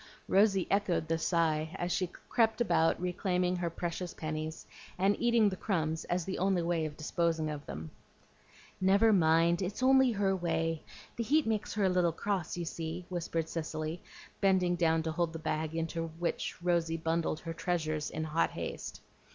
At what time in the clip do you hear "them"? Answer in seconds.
7.67-7.91